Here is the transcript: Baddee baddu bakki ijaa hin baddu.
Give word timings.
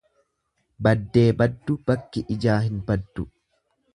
Baddee 0.87 1.25
baddu 1.41 1.77
bakki 1.91 2.25
ijaa 2.37 2.57
hin 2.67 2.83
baddu. 2.91 3.29